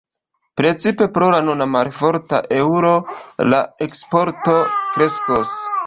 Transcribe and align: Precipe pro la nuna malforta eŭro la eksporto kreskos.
Precipe 0.61 1.07
pro 1.17 1.27
la 1.35 1.41
nuna 1.49 1.67
malforta 1.75 2.41
eŭro 2.63 2.97
la 3.53 3.63
eksporto 3.89 4.61
kreskos. 4.75 5.59